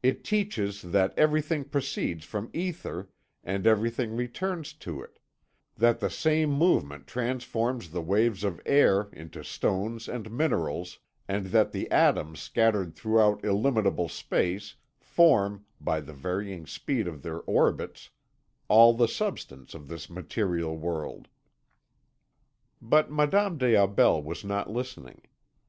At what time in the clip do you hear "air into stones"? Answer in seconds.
8.64-10.06